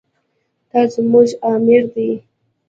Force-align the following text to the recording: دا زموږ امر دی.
دا 0.69 0.81
زموږ 0.93 1.29
امر 1.51 1.81
دی. 1.93 2.09